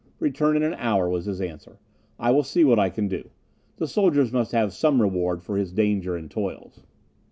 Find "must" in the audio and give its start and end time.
4.33-4.51